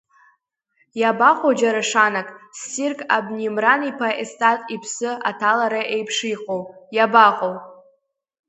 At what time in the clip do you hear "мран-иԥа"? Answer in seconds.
3.55-4.07